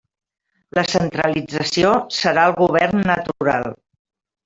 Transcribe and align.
La 0.77 0.83
centralització 0.93 1.93
serà 2.23 2.49
el 2.51 2.59
govern 2.65 3.07
natural. 3.15 3.73